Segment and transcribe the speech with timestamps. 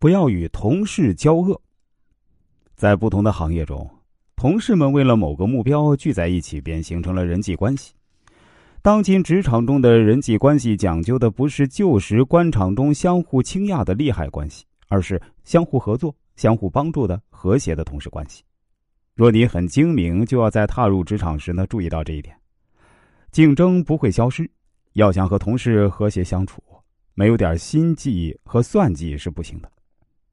[0.00, 1.60] 不要与同事交恶。
[2.74, 3.88] 在不同的行业中，
[4.34, 7.92] 同事们为了某个目标聚在一起，便形成了人际关系。
[8.80, 18.42] 当今职场中的人际关系讲究的不是旧时官场中相互倾轧的利害关系，而是相互合作、相互帮助的和谐的同事关系。
[19.14, 22.34] 若你很精明，就要在踏入职场时呢注意到这一点。
[23.32, 24.50] 竞争不会消失，
[24.94, 26.62] 要想和同事和谐相处，
[27.12, 29.70] 没有点心计和算计是不行的。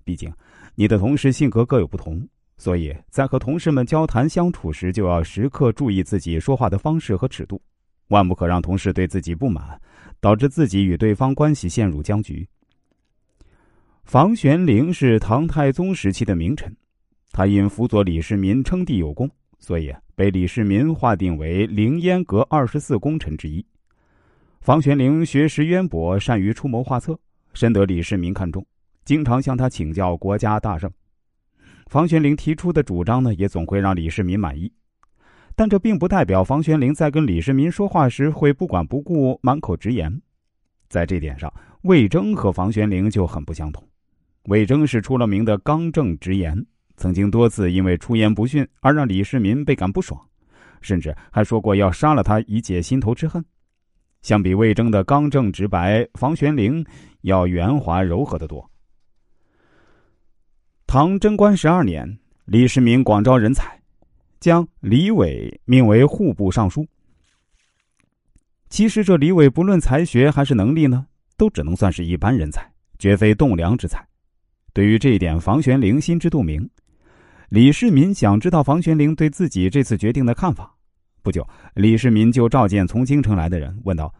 [0.07, 0.31] 毕竟，
[0.73, 2.25] 你的同事性格各有不同，
[2.57, 7.61] 所以在和同事们交谈相处时，就要时刻注意自己说话的方式和尺度。
[8.07, 9.77] 万不可让同事对自己不满，
[10.21, 12.47] 导致自己与对方关系陷入僵局。
[14.05, 16.73] 房玄龄是唐太宗时期的名臣，
[17.33, 19.29] 他因辅佐李世民称帝有功，
[19.59, 23.65] 所以被李世民划定为凌烟阁二十四功臣之一。
[24.61, 27.19] 房玄龄学识渊博，善于出谋划策，
[27.53, 28.65] 深得李世民看重，
[29.07, 30.91] 经常向他请教国家大政。
[31.85, 34.69] 房玄龄提出的主张呢，也总会让李世民满意。
[35.55, 40.21] 但这并不代表房玄龄在跟李世民说话时会不管不顾、满口直言。
[40.89, 41.51] 在这点上，
[41.83, 43.81] 魏征和房玄龄就很不相同。
[44.49, 46.61] 魏征是出了名的刚正直言，
[46.97, 50.19] 曾经多次因为出言不逊而让李世民倍感不爽，
[50.81, 53.41] 甚至还说过要杀了他以解心头之恨。
[54.21, 56.85] 相比魏征的刚正直白，房玄龄
[57.21, 58.69] 要圆滑柔和的多。
[60.87, 63.77] 唐贞观十二年，李世民广招人才。
[64.39, 66.87] 将李伟命为户部尚书。
[68.69, 74.01] 其实这李伟不论才学还是能力呢，都只能算是一般人才，绝非栋梁之才。
[74.73, 76.69] 对于这一点，房玄龄心知肚明。
[77.49, 80.73] 李世民想知道房玄龄对自己这次决定的看法。
[81.21, 84.13] 不久，李世民就召见从京城来的人，问道：“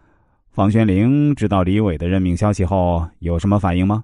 [0.52, 4.04] 房玄龄知道李伟的任命消息后有什么反应吗？”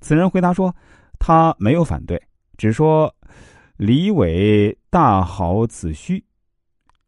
[0.00, 0.74] 此人回答说
[1.24, 2.20] ：“他没有反对，
[2.58, 3.14] 只说。”
[3.78, 6.22] 李伟大好此需，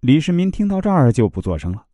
[0.00, 1.84] 李世民听到这儿就不作声了。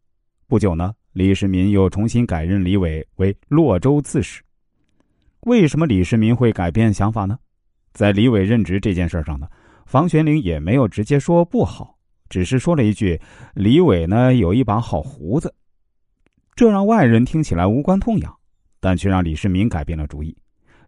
[0.47, 4.43] 不久呢，李世民又重新改任李伟为洛州刺史。
[5.41, 7.39] 为什么李世民会改变想法呢？
[7.93, 9.47] 在李伟任职这件事上呢，
[9.85, 11.99] 房玄龄也没有直接说不好，
[12.31, 13.21] 只是说了一句
[13.55, 15.53] ：“李伟呢有一把好胡子。”
[16.57, 18.35] 这让外人听起来无关痛痒，
[18.79, 20.35] 但却让李世民改变了主意。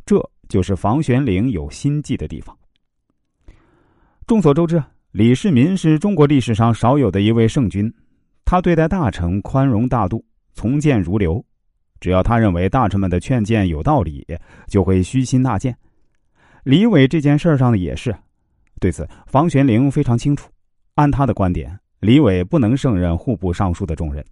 [0.06, 2.54] 这就是房玄龄有心计的地方。
[4.26, 7.90] 众所周知，李世民是中国历史上少有的一位圣君。
[8.44, 11.42] 他对待大臣宽容大度，从谏如流。
[12.00, 14.26] 只要他认为大臣们的劝谏有道理，
[14.68, 15.74] 就会虚心纳谏。
[16.64, 18.14] 李伟这件事上的，也是。
[18.78, 20.50] 对此，房玄龄非常清楚。
[20.96, 24.22] 按他的观点，李伟不能胜任户部尚书的重任。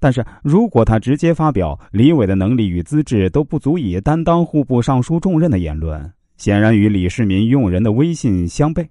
[0.00, 8.86] 但是如果他直接发表李伟的能力与资质都不足以担当户部尚书重任的言论，显然与李世民用人的威信相悖，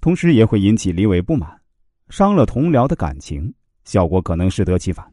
[0.00, 1.48] 同时也会引起李伟不满，
[2.10, 3.52] 伤了同僚的感情，
[3.84, 5.06] 效果可能适得其反。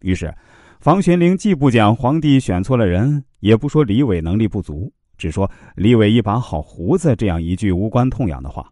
[0.00, 0.34] 于是，
[0.80, 8.68] 房玄龄既不讲皇帝选错了人，也不说李伟能力不足，只说李伟一把好胡子这样一句无关痛痒的话。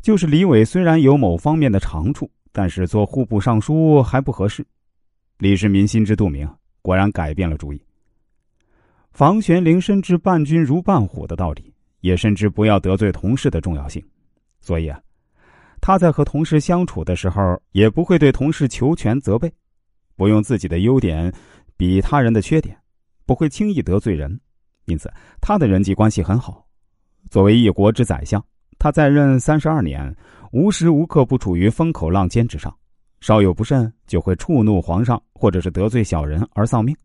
[0.00, 4.66] 就是李伟虽然有某方面的长处，但是做户部尚书还不合适。
[5.36, 6.44] 李世民心知肚明，
[6.82, 7.80] 果然改变了主意。
[9.12, 14.04] 房玄龄深知伴君如伴虎的道理，也深知不要得罪同事的重要性，
[14.60, 15.00] 所以啊，
[15.80, 19.48] 他在和同事相处的时候，也不会对同事求全责备，
[20.16, 21.32] 不用自己的优点
[21.76, 22.76] 比他人的缺点，
[23.24, 24.36] 不会轻易得罪人，
[24.86, 25.08] 因此
[25.40, 26.66] 他的人际关系很好。
[27.30, 28.44] 作为一国之宰相，
[28.78, 30.14] 他在任三十二年，
[30.52, 32.74] 无时无刻不处于风口浪尖之上，
[33.20, 36.96] 稍有不慎就会触怒皇上，或者是得罪小人而丧命。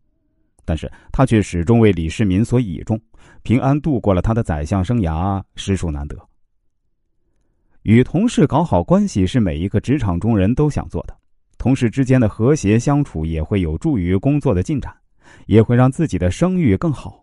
[0.64, 2.98] 但是他却始终为李世民所倚重，
[3.42, 6.16] 平安度过了他的宰相生涯，实属难得。
[7.82, 11.14] 与同事搞好关系是每一个职场中人都想做的，
[11.58, 14.90] 同事之间的和谐相处也会有助于工作的进展，
[15.46, 17.20] 也会让自己的声誉更好。